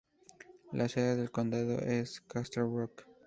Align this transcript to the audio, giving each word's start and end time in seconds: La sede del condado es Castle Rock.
La 0.71 0.89
sede 0.89 1.15
del 1.15 1.29
condado 1.29 1.77
es 1.77 2.21
Castle 2.21 2.63
Rock. 2.63 3.05